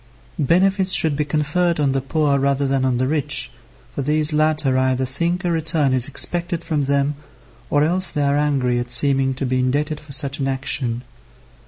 [0.39, 3.51] Benefits should be conferred on the poor rather than on the rich,
[3.93, 7.13] for these latter either think a return is expected from them,
[7.69, 11.03] or else they are angry at seeming to be indebted for such an action.